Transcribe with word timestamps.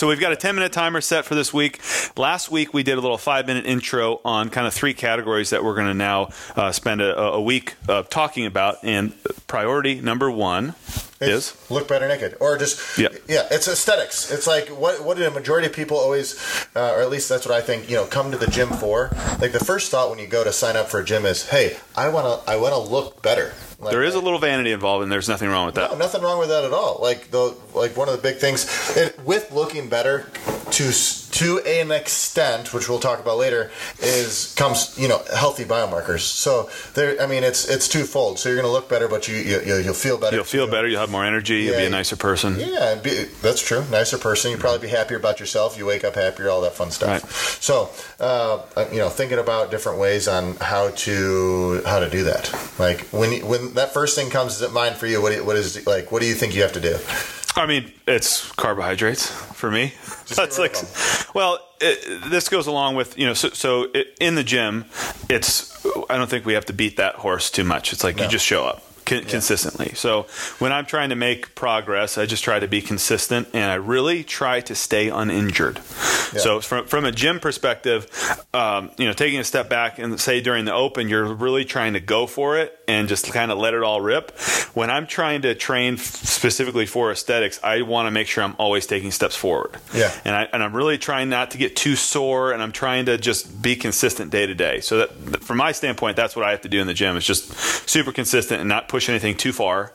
So 0.00 0.08
we've 0.08 0.18
got 0.18 0.32
a 0.32 0.36
10 0.36 0.54
minute 0.54 0.72
timer 0.72 1.02
set 1.02 1.26
for 1.26 1.34
this 1.34 1.52
week. 1.52 1.78
Last 2.16 2.50
week 2.50 2.72
we 2.72 2.82
did 2.82 2.96
a 2.96 3.02
little 3.02 3.18
five 3.18 3.46
minute 3.46 3.66
intro 3.66 4.22
on 4.24 4.48
kind 4.48 4.66
of 4.66 4.72
three 4.72 4.94
categories 4.94 5.50
that 5.50 5.62
we're 5.62 5.74
going 5.74 5.88
to 5.88 5.92
now 5.92 6.30
uh, 6.56 6.72
spend 6.72 7.02
a, 7.02 7.18
a 7.18 7.38
week 7.42 7.74
uh, 7.86 8.02
talking 8.04 8.46
about. 8.46 8.78
And 8.82 9.12
priority 9.46 10.00
number 10.00 10.30
one 10.30 10.74
is 11.20 11.54
look 11.68 11.86
better 11.86 12.08
naked, 12.08 12.36
or 12.40 12.56
just 12.56 12.98
Yeah. 12.98 13.08
yeah, 13.28 13.46
it's 13.50 13.68
aesthetics. 13.68 14.30
It's 14.30 14.46
like 14.46 14.68
what 14.68 15.04
what 15.04 15.16
do 15.16 15.24
a 15.24 15.30
majority 15.30 15.66
of 15.66 15.72
people 15.72 15.98
always, 15.98 16.36
uh, 16.74 16.94
or 16.94 17.02
at 17.02 17.10
least 17.10 17.28
that's 17.28 17.46
what 17.46 17.54
I 17.54 17.60
think. 17.60 17.90
You 17.90 17.96
know, 17.96 18.06
come 18.06 18.30
to 18.30 18.38
the 18.38 18.46
gym 18.46 18.68
for. 18.70 19.10
Like 19.40 19.52
the 19.52 19.64
first 19.64 19.90
thought 19.90 20.10
when 20.10 20.18
you 20.18 20.26
go 20.26 20.44
to 20.44 20.52
sign 20.52 20.76
up 20.76 20.88
for 20.88 21.00
a 21.00 21.04
gym 21.04 21.26
is, 21.26 21.48
hey, 21.48 21.76
I 21.96 22.08
want 22.08 22.44
to 22.44 22.50
I 22.50 22.56
want 22.56 22.74
to 22.74 22.80
look 22.80 23.22
better. 23.22 23.52
Like, 23.78 23.92
there 23.92 24.02
is 24.02 24.14
a 24.14 24.20
little 24.20 24.38
vanity 24.38 24.72
involved, 24.72 25.02
and 25.02 25.10
there's 25.10 25.28
nothing 25.28 25.48
wrong 25.48 25.64
with 25.66 25.74
that. 25.76 25.92
No, 25.92 25.96
nothing 25.96 26.20
wrong 26.20 26.38
with 26.38 26.50
that 26.50 26.64
at 26.64 26.72
all. 26.72 26.98
Like 27.00 27.30
the 27.30 27.54
like 27.74 27.96
one 27.96 28.08
of 28.08 28.16
the 28.16 28.22
big 28.22 28.36
things 28.36 28.66
it, 28.96 29.18
with 29.24 29.52
looking 29.52 29.88
better 29.88 30.26
to 30.80 30.92
to 31.32 31.58
an 31.60 31.90
extent, 31.90 32.72
which 32.72 32.88
we'll 32.88 32.98
talk 32.98 33.20
about 33.20 33.36
later, 33.36 33.70
is 34.00 34.54
comes 34.54 34.98
you 34.98 35.08
know 35.08 35.20
healthy 35.34 35.64
biomarkers. 35.64 36.20
So 36.20 36.70
there, 36.94 37.20
I 37.20 37.26
mean, 37.26 37.44
it's 37.44 37.68
it's 37.68 37.86
twofold. 37.86 38.38
So 38.38 38.48
you're 38.48 38.56
going 38.56 38.68
to 38.68 38.72
look 38.72 38.88
better, 38.88 39.06
but 39.06 39.28
you, 39.28 39.36
you 39.36 39.60
you'll 39.64 39.80
you'll 39.80 39.94
feel 39.94 40.16
better. 40.16 40.36
You'll 40.36 40.44
feel 40.44 40.66
better. 40.66 40.88
You'll 40.88 41.00
have 41.00 41.10
more 41.10 41.24
energy. 41.24 41.62
You'll 41.62 41.76
be 41.76 41.84
a 41.84 41.90
nicer 41.90 42.16
person. 42.16 42.56
Yeah, 42.58 42.94
be, 42.94 43.24
that's 43.42 43.60
true. 43.60 43.84
Nicer 43.90 44.18
person. 44.18 44.50
You'll 44.50 44.60
probably 44.60 44.86
be 44.86 44.88
happier 44.88 45.18
about 45.18 45.38
yourself. 45.38 45.76
You 45.76 45.84
wake 45.86 46.04
up 46.04 46.14
happier, 46.14 46.48
all 46.48 46.62
that 46.62 46.72
fun 46.72 46.90
stuff. 46.90 47.08
Right. 47.08 47.32
So, 47.62 47.90
uh, 48.18 48.86
you 48.90 48.98
know, 48.98 49.10
thinking 49.10 49.38
about 49.38 49.70
different 49.70 49.98
ways 49.98 50.28
on 50.28 50.56
how 50.56 50.90
to 50.90 51.82
how 51.84 52.00
to 52.00 52.08
do 52.08 52.24
that. 52.24 52.52
Like 52.78 53.02
when 53.08 53.32
you, 53.32 53.46
when 53.46 53.74
that 53.74 53.92
first 53.92 54.16
thing 54.16 54.30
comes 54.30 54.58
to 54.58 54.68
mind 54.70 54.96
for 54.96 55.06
you, 55.06 55.20
what 55.20 55.32
do 55.32 55.44
what 55.44 55.56
is 55.56 55.86
like? 55.86 56.10
What 56.10 56.22
do 56.22 56.28
you 56.28 56.34
think 56.34 56.54
you 56.54 56.62
have 56.62 56.72
to 56.72 56.80
do? 56.80 56.96
I 57.56 57.66
mean, 57.66 57.92
it's 58.06 58.50
carbohydrates 58.52 59.26
for 59.30 59.70
me. 59.70 59.92
That's 60.34 60.58
like, 60.58 60.76
well, 61.34 61.58
it, 61.80 62.30
this 62.30 62.48
goes 62.48 62.66
along 62.66 62.96
with 62.96 63.18
you 63.18 63.26
know. 63.26 63.34
So, 63.34 63.50
so 63.50 63.88
it, 63.94 64.16
in 64.20 64.34
the 64.34 64.44
gym, 64.44 64.84
it's 65.28 65.84
I 66.08 66.16
don't 66.16 66.28
think 66.28 66.46
we 66.46 66.54
have 66.54 66.66
to 66.66 66.72
beat 66.72 66.96
that 66.96 67.16
horse 67.16 67.50
too 67.50 67.64
much. 67.64 67.92
It's 67.92 68.04
like 68.04 68.18
you 68.20 68.28
just 68.28 68.44
show 68.44 68.64
up 68.64 68.82
con- 69.10 69.24
consistently. 69.24 69.92
So 69.94 70.26
when 70.58 70.72
I'm 70.72 70.86
trying 70.86 71.10
to 71.10 71.16
make 71.16 71.54
progress, 71.54 72.16
I 72.18 72.26
just 72.26 72.44
try 72.44 72.58
to 72.58 72.68
be 72.68 72.80
consistent, 72.80 73.48
and 73.52 73.70
I 73.70 73.74
really 73.74 74.24
try 74.24 74.60
to 74.62 74.74
stay 74.74 75.08
uninjured. 75.08 75.80
So 76.38 76.60
from 76.60 76.86
from 76.86 77.04
a 77.04 77.12
gym 77.12 77.40
perspective, 77.40 78.06
um, 78.54 78.90
you 78.98 79.06
know, 79.06 79.12
taking 79.12 79.40
a 79.40 79.44
step 79.44 79.68
back 79.68 79.98
and 79.98 80.18
say 80.20 80.40
during 80.40 80.64
the 80.64 80.74
open, 80.74 81.08
you're 81.08 81.34
really 81.34 81.64
trying 81.64 81.94
to 81.94 82.00
go 82.00 82.26
for 82.26 82.58
it 82.58 82.78
and 82.90 83.08
just 83.08 83.32
kind 83.32 83.52
of 83.52 83.58
let 83.58 83.72
it 83.72 83.82
all 83.82 84.00
rip. 84.00 84.36
When 84.74 84.90
I'm 84.90 85.06
trying 85.06 85.42
to 85.42 85.54
train 85.54 85.96
specifically 85.96 86.86
for 86.86 87.12
aesthetics, 87.12 87.60
I 87.62 87.82
want 87.82 88.06
to 88.06 88.10
make 88.10 88.26
sure 88.26 88.42
I'm 88.42 88.56
always 88.58 88.86
taking 88.86 89.12
steps 89.12 89.36
forward. 89.36 89.76
Yeah. 89.94 90.12
And 90.24 90.34
I 90.34 90.48
and 90.52 90.62
I'm 90.62 90.74
really 90.74 90.98
trying 90.98 91.28
not 91.28 91.52
to 91.52 91.58
get 91.58 91.76
too 91.76 91.96
sore, 91.96 92.52
and 92.52 92.62
I'm 92.62 92.72
trying 92.72 93.06
to 93.06 93.16
just 93.16 93.62
be 93.62 93.76
consistent 93.76 94.30
day 94.30 94.46
to 94.46 94.54
day. 94.54 94.80
So 94.80 94.98
that, 94.98 95.44
from 95.44 95.58
my 95.58 95.72
standpoint, 95.72 96.16
that's 96.16 96.34
what 96.34 96.44
I 96.44 96.50
have 96.50 96.62
to 96.62 96.68
do 96.68 96.80
in 96.80 96.86
the 96.86 96.94
gym 96.94 97.16
is 97.16 97.24
just 97.24 97.52
super 97.88 98.12
consistent 98.12 98.60
and 98.60 98.68
not 98.68 98.88
push 98.88 99.08
anything 99.08 99.36
too 99.36 99.52
far, 99.52 99.92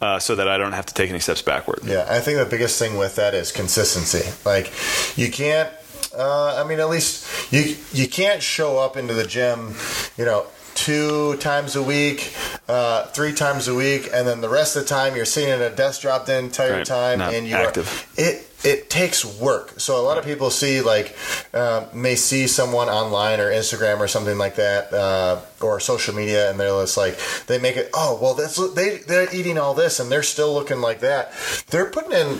uh, 0.00 0.18
so 0.18 0.36
that 0.36 0.48
I 0.48 0.58
don't 0.58 0.72
have 0.72 0.86
to 0.86 0.94
take 0.94 1.10
any 1.10 1.20
steps 1.20 1.42
backward. 1.42 1.80
Yeah, 1.84 2.06
I 2.08 2.20
think 2.20 2.38
the 2.38 2.46
biggest 2.46 2.78
thing 2.78 2.96
with 2.96 3.16
that 3.16 3.34
is 3.34 3.50
consistency. 3.52 4.30
Like, 4.44 4.72
you 5.16 5.30
can't. 5.30 5.70
Uh, 6.16 6.62
I 6.62 6.66
mean, 6.68 6.80
at 6.80 6.88
least 6.88 7.52
you 7.52 7.76
you 7.92 8.08
can't 8.08 8.42
show 8.42 8.78
up 8.78 8.96
into 8.96 9.14
the 9.14 9.26
gym, 9.26 9.74
you 10.16 10.24
know, 10.24 10.46
two 10.84 11.36
times 11.38 11.74
a 11.76 11.82
week, 11.82 12.32
uh, 12.68 13.04
three 13.06 13.32
times 13.32 13.66
a 13.68 13.74
week, 13.74 14.08
and 14.14 14.26
then 14.26 14.40
the 14.40 14.48
rest 14.48 14.76
of 14.76 14.82
the 14.84 14.88
time 14.88 15.16
you're 15.16 15.24
sitting 15.24 15.50
at 15.50 15.60
a 15.60 15.74
desk 15.74 16.02
job 16.02 16.26
the 16.26 16.38
entire 16.38 16.78
Right, 16.78 16.86
time, 16.86 17.18
not 17.18 17.34
and 17.34 17.46
you 17.46 17.54
active. 17.56 18.06
Are, 18.16 18.22
it 18.22 18.44
it 18.64 18.90
takes 18.90 19.24
work. 19.24 19.78
So 19.78 20.00
a 20.00 20.02
lot 20.02 20.18
of 20.18 20.24
people 20.24 20.50
see 20.50 20.80
like 20.80 21.16
uh, 21.54 21.86
may 21.92 22.14
see 22.14 22.46
someone 22.46 22.88
online 22.88 23.40
or 23.40 23.50
Instagram 23.50 23.98
or 23.98 24.08
something 24.08 24.38
like 24.38 24.56
that 24.56 24.92
uh, 24.92 25.40
or 25.60 25.80
social 25.80 26.14
media, 26.14 26.50
and 26.50 26.58
they're 26.60 26.68
just 26.68 26.96
like 26.96 27.18
they 27.46 27.58
make 27.58 27.76
it. 27.76 27.90
Oh 27.94 28.18
well, 28.22 28.34
that's 28.34 28.56
they 28.74 28.98
they're 28.98 29.32
eating 29.34 29.58
all 29.58 29.74
this 29.74 29.98
and 30.00 30.10
they're 30.10 30.22
still 30.22 30.52
looking 30.54 30.80
like 30.80 31.00
that. 31.00 31.32
They're 31.70 31.90
putting 31.90 32.12
in. 32.12 32.38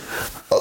A, 0.51 0.59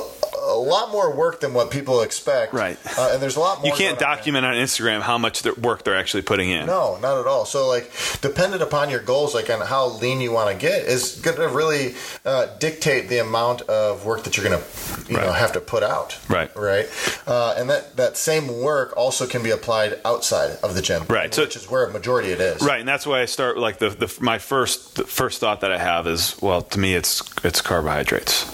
lot 0.58 0.90
more 0.92 1.14
work 1.14 1.40
than 1.40 1.54
what 1.54 1.70
people 1.70 2.02
expect, 2.02 2.52
Right. 2.52 2.76
Uh, 2.98 3.10
and 3.12 3.22
there's 3.22 3.36
a 3.36 3.40
lot 3.40 3.58
more. 3.58 3.66
You 3.66 3.72
can't 3.72 3.98
going 3.98 4.10
on. 4.10 4.16
document 4.16 4.46
on 4.46 4.54
Instagram 4.54 5.00
how 5.00 5.18
much 5.18 5.44
work 5.56 5.84
they're 5.84 5.96
actually 5.96 6.22
putting 6.22 6.50
in. 6.50 6.66
No, 6.66 6.98
not 7.00 7.18
at 7.18 7.26
all. 7.26 7.44
So, 7.44 7.66
like, 7.66 7.90
dependent 8.20 8.62
upon 8.62 8.90
your 8.90 9.00
goals, 9.00 9.34
like 9.34 9.50
on 9.50 9.60
how 9.60 9.86
lean 9.88 10.20
you 10.20 10.32
want 10.32 10.50
to 10.50 10.56
get, 10.56 10.82
is 10.82 11.20
going 11.20 11.36
to 11.36 11.48
really 11.48 11.94
uh, 12.24 12.46
dictate 12.58 13.08
the 13.08 13.18
amount 13.18 13.62
of 13.62 14.04
work 14.04 14.24
that 14.24 14.36
you're 14.36 14.48
going 14.48 14.60
to, 14.60 15.10
you 15.12 15.16
know, 15.16 15.32
have 15.32 15.52
to 15.52 15.60
put 15.60 15.82
out. 15.82 16.18
Right. 16.28 16.54
Right. 16.56 16.86
Uh, 17.26 17.54
and 17.58 17.68
that 17.70 17.96
that 17.96 18.16
same 18.16 18.60
work 18.60 18.96
also 18.96 19.26
can 19.26 19.42
be 19.42 19.50
applied 19.50 19.98
outside 20.04 20.56
of 20.62 20.74
the 20.74 20.82
gym. 20.82 21.04
Right. 21.08 21.32
So- 21.34 21.42
which 21.42 21.56
is 21.56 21.70
where 21.70 21.84
a 21.86 21.92
majority 21.92 22.28
it 22.30 22.40
is. 22.40 22.60
Right, 22.62 22.80
and 22.80 22.88
that's 22.88 23.06
why 23.06 23.22
I 23.22 23.24
start 23.24 23.56
like 23.56 23.78
the, 23.78 23.88
the 23.90 24.14
my 24.20 24.38
first 24.38 24.96
the 24.96 25.04
first 25.04 25.40
thought 25.40 25.62
that 25.62 25.72
I 25.72 25.78
have 25.78 26.06
is 26.06 26.36
well 26.42 26.60
to 26.62 26.78
me 26.78 26.94
it's 26.94 27.22
it's 27.42 27.60
carbohydrates, 27.62 28.44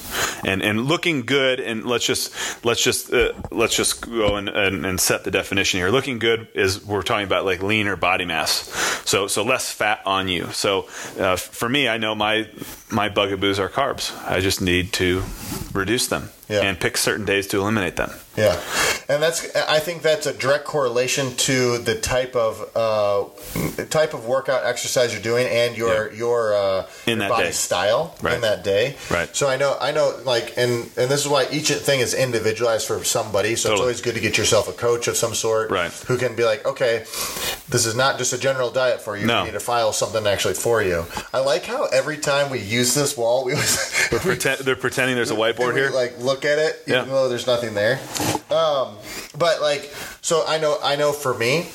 and 0.44 0.62
and 0.62 0.82
looking 0.86 1.22
good 1.22 1.59
and 1.60 1.84
let's 1.94 2.05
just 2.06 2.65
let's 2.65 2.82
just 2.82 3.12
uh, 3.12 3.32
let's 3.50 3.75
just 3.77 4.00
go 4.03 4.37
and, 4.37 4.49
and, 4.49 4.84
and 4.84 5.00
set 5.00 5.25
the 5.25 5.31
definition 5.31 5.78
here. 5.81 5.91
Looking 5.91 6.19
good 6.19 6.49
is 6.55 6.84
we're 6.84 7.03
talking 7.03 7.27
about 7.27 7.44
like 7.44 7.62
leaner 7.62 7.97
body 7.97 8.25
mass, 8.27 8.53
so 9.09 9.27
so 9.28 9.43
less 9.44 9.71
fat 9.72 10.00
on 10.04 10.28
you. 10.28 10.50
So 10.53 10.87
uh, 11.19 11.37
for 11.37 11.69
me, 11.69 11.88
I 11.88 11.97
know 11.99 12.15
my 12.15 12.49
my 12.91 13.09
bugaboos 13.09 13.59
are 13.59 13.69
carbs. 13.69 14.12
I 14.28 14.41
just 14.41 14.60
need 14.60 14.93
to 14.94 15.22
reduce 15.72 16.06
them 16.09 16.31
Yeah. 16.49 16.62
and 16.62 16.78
pick 16.78 16.97
certain 16.97 17.25
days 17.25 17.47
to 17.49 17.60
eliminate 17.60 17.97
them. 17.97 18.10
Yeah, 18.37 18.61
and 19.09 19.22
that's 19.22 19.55
I 19.55 19.78
think 19.78 20.03
that's 20.03 20.27
a 20.27 20.33
direct 20.33 20.65
correlation 20.65 21.37
to 21.37 21.78
the 21.78 21.95
type 21.95 22.34
of 22.34 22.69
uh, 22.75 23.84
type 23.87 24.12
of 24.12 24.27
workout 24.27 24.65
exercise 24.65 25.12
you're 25.12 25.22
doing 25.22 25.47
and 25.47 25.77
your 25.77 26.12
your 26.12 26.55
uh, 26.55 26.87
In 27.06 27.21
your 27.21 27.28
body 27.28 27.45
day. 27.47 27.50
style 27.53 28.17
Right. 28.22 28.34
in 28.34 28.41
that 28.41 28.65
day. 28.65 28.97
Right. 29.11 29.34
So 29.37 29.49
I 29.49 29.56
know 29.56 29.77
I 29.81 29.93
know 29.93 30.19
like 30.25 30.55
and 30.56 30.91
and 30.97 31.09
this 31.11 31.25
is 31.25 31.28
why 31.28 31.47
each 31.53 31.69
thing 31.71 32.00
is 32.00 32.12
individualized 32.12 32.87
for 32.89 33.05
somebody. 33.05 33.55
So 33.56 33.71
it's 33.72 33.81
always 33.81 34.00
good 34.00 34.15
to 34.15 34.21
get 34.21 34.37
yourself 34.37 34.69
a 34.69 34.72
coach 34.72 35.06
of 35.06 35.16
some 35.16 35.34
sort, 35.34 35.71
Right. 35.71 35.93
Who 36.09 36.16
can 36.19 36.34
be 36.34 36.45
like, 36.45 36.66
okay, 36.66 37.05
this 37.69 37.87
is 37.87 37.95
not 37.95 38.19
just 38.19 38.33
a 38.33 38.39
general 38.39 38.71
diet 38.71 39.01
for 39.01 39.16
you. 39.16 39.27
No. 39.27 39.43
We 39.43 39.47
need 39.51 39.55
to 39.55 39.61
file 39.61 39.93
something 39.93 40.27
actually 40.27 40.55
for 40.55 40.83
you. 40.83 41.05
I 41.33 41.39
like 41.41 41.65
how 41.66 41.84
every 41.87 42.16
time 42.16 42.51
we 42.51 42.59
use 42.59 42.95
this 42.95 43.16
wall, 43.16 43.45
we 43.45 43.53
always 43.53 44.09
They're, 44.11 44.19
pretend, 44.21 44.61
they're 44.61 44.77
pretending 44.77 45.15
there's 45.15 45.31
a 45.31 45.34
whiteboard 45.43 45.75
we, 45.75 45.81
here. 45.81 45.91
Like 45.91 46.19
look 46.21 46.45
at 46.45 46.59
it, 46.59 46.83
even 46.89 47.01
Yeah. 47.01 47.05
though 47.05 47.28
there's 47.28 47.47
nothing 47.47 47.75
there. 47.75 48.01
Um, 48.54 48.97
but 49.37 49.60
like, 49.60 49.92
so 50.22 50.44
I 50.47 50.59
know, 50.59 50.78
I 50.82 50.94
know 50.94 51.12
for 51.12 51.34
me, 51.34 51.66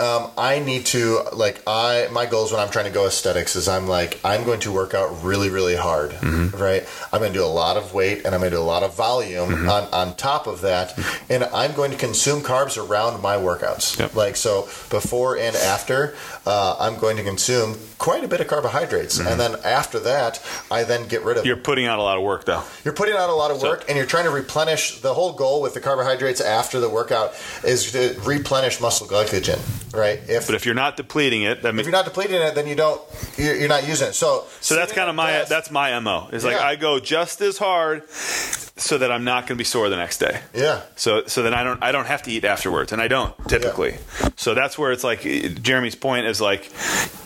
um, 0.00 0.30
I 0.38 0.58
need 0.60 0.86
to 0.86 1.20
like 1.32 1.62
I 1.66 2.08
my 2.10 2.26
goals 2.26 2.50
when 2.52 2.60
I'm 2.60 2.70
trying 2.70 2.86
to 2.86 2.90
go 2.90 3.06
aesthetics 3.06 3.54
is 3.56 3.68
I'm 3.68 3.86
like 3.86 4.18
I'm 4.24 4.44
going 4.44 4.60
to 4.60 4.72
work 4.72 4.94
out 4.94 5.22
really 5.22 5.50
really 5.50 5.76
hard, 5.76 6.10
Mm-hmm. 6.12 6.56
right? 6.56 6.88
I'm 7.12 7.20
going 7.20 7.32
to 7.32 7.38
do 7.38 7.44
a 7.44 7.46
lot 7.46 7.76
of 7.76 7.92
weight 7.94 8.24
and 8.24 8.34
I'm 8.34 8.40
going 8.40 8.50
to 8.50 8.56
do 8.56 8.62
a 8.62 8.64
lot 8.64 8.82
of 8.82 8.96
volume 8.96 9.50
Mm-hmm. 9.50 9.68
on 9.68 9.84
on 9.92 10.16
top 10.16 10.46
of 10.46 10.62
that, 10.62 10.98
and 11.28 11.44
I'm 11.44 11.72
going 11.74 11.90
to 11.90 11.96
consume 11.96 12.40
carbs 12.40 12.76
around 12.78 13.20
my 13.22 13.36
workouts. 13.36 13.98
Yep. 13.98 14.14
Like 14.14 14.36
so, 14.36 14.62
before 14.90 15.36
and 15.36 15.54
after, 15.56 16.14
uh, 16.46 16.76
I'm 16.80 16.98
going 16.98 17.16
to 17.18 17.22
consume 17.22 17.76
quite 17.98 18.24
a 18.24 18.28
bit 18.28 18.40
of 18.40 18.48
carbohydrates, 18.48 19.18
and 19.18 19.38
then 19.38 19.56
after 19.64 19.98
that, 20.00 20.42
I 20.70 20.84
then 20.84 21.06
get 21.08 21.22
rid 21.22 21.36
of. 21.36 21.42
Mm-hmm. 21.42 21.48
You're 21.48 21.56
putting 21.56 21.86
out 21.86 21.98
a 21.98 22.02
lot 22.02 22.16
of 22.16 22.22
work 22.22 22.44
though. 22.46 22.62
You're 22.84 22.94
putting 22.94 23.14
out 23.16 23.28
a 23.28 23.34
lot 23.34 23.50
of 23.50 23.60
work 23.62 23.84
and 23.88 23.96
you're 23.96 24.06
trying 24.06 24.24
to 24.24 24.30
replenish 24.30 25.00
the 25.00 25.12
whole 25.14 25.32
goal 25.34 25.60
with 25.60 25.74
the 25.74 25.80
carbohydrates 25.80 26.40
after 26.40 26.80
the 26.80 26.88
workout 26.88 27.34
is 27.64 27.92
to 27.92 28.14
replenish 28.24 28.80
muscle 28.80 29.06
glycogen, 29.06 29.58
right? 29.92 30.20
If, 30.28 30.46
But 30.46 30.54
if 30.54 30.64
you're 30.66 30.74
not 30.74 30.96
depleting 30.96 31.42
it, 31.42 31.62
that 31.62 31.74
if 31.74 31.84
you're 31.84 31.92
not 31.92 32.04
depleting 32.04 32.40
it, 32.40 32.54
then 32.54 32.66
you 32.66 32.74
don't, 32.74 33.00
you're, 33.36 33.68
not 33.68 33.86
using 33.86 34.08
it. 34.08 34.14
So, 34.14 34.44
So 34.60 34.74
that's 34.76 34.92
kind 34.92 35.08
of 35.08 35.16
my 35.16 35.44
that's 35.44 35.70
my 35.70 35.98
mo. 36.00 36.28
Is 36.32 36.44
like 36.44 36.56
Yeah. 36.56 36.66
I 36.66 36.76
go 36.76 37.00
just 37.00 37.40
as 37.40 37.58
hard 37.58 38.02
so 38.80 38.98
that 38.98 39.12
I'm 39.12 39.24
not 39.24 39.42
going 39.46 39.56
to 39.56 39.60
be 39.60 39.64
sore 39.64 39.88
the 39.88 39.96
next 39.96 40.18
day. 40.18 40.40
yeah. 40.54 40.82
So 40.96 41.24
so 41.26 41.42
then 41.42 41.54
I 41.54 41.62
don't 41.62 41.82
I 41.82 41.92
don't 41.92 42.06
have 42.06 42.22
to 42.24 42.30
eat 42.32 42.44
afterwards, 42.44 42.92
and 42.92 43.00
I 43.00 43.08
don't 43.08 43.34
typically. 43.48 43.96
So 44.36 44.54
that's 44.54 44.78
where 44.78 44.90
it's 44.92 45.04
like 45.04 45.20
Jeremy's 45.62 45.94
point 45.94 46.26
is 46.26 46.40
like 46.40 46.70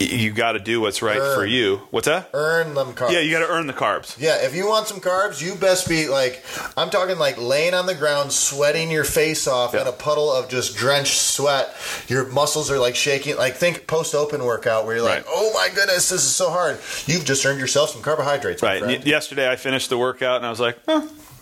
you 0.00 0.32
got 0.32 0.52
to 0.52 0.58
do 0.58 0.80
what's 0.80 1.00
right 1.02 1.18
for 1.34 1.46
you. 1.46 1.76
What's 1.90 2.06
that? 2.06 2.30
Earn 2.34 2.74
them 2.74 2.92
carbs. 2.94 3.12
Yeah, 3.12 3.20
you 3.20 3.30
got 3.30 3.46
to 3.46 3.52
earn 3.52 3.66
the 3.66 3.72
carbs. 3.72 4.18
Yeah, 4.18 4.44
if 4.44 4.54
you 4.54 4.66
want 4.66 4.86
some 4.88 5.00
carbs, 5.00 5.40
you 5.40 5.54
best 5.54 5.88
be 5.88 6.08
like, 6.08 6.44
I'm 6.76 6.90
talking 6.90 7.18
like 7.18 7.38
laying 7.38 7.74
on 7.74 7.86
the 7.86 7.94
ground, 7.94 8.32
sweating 8.32 8.90
your 8.90 9.04
face 9.04 9.46
off 9.46 9.72
Yeah. 9.74 9.82
in 9.82 9.86
a 9.86 9.92
puddle 9.92 10.32
of 10.32 10.48
just 10.48 10.76
drenched 10.76 11.16
sweat. 11.20 11.74
Your 12.08 12.26
muscles 12.28 12.70
are 12.70 12.78
like 12.78 12.96
shaking. 12.96 13.36
Like, 13.36 13.54
think 13.54 13.86
post 13.86 14.14
open 14.14 14.44
workout 14.44 14.84
where 14.86 14.96
you're 14.96 15.04
like, 15.04 15.24
Right. 15.24 15.24
oh 15.28 15.52
my 15.54 15.68
goodness, 15.74 16.08
this 16.08 16.24
is 16.24 16.34
so 16.34 16.50
hard. 16.50 16.78
You've 17.06 17.24
just 17.24 17.44
earned 17.46 17.60
yourself 17.60 17.90
some 17.90 18.02
carbohydrates. 18.02 18.62
Right. 18.62 18.82
Y- 18.82 19.02
yesterday 19.04 19.48
I 19.50 19.56
finished 19.56 19.88
the 19.90 19.98
workout 19.98 20.36
and 20.38 20.46
I 20.46 20.50
was 20.50 20.60
like, 20.60 20.78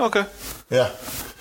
okay. 0.00 0.24
Yeah. 0.70 0.90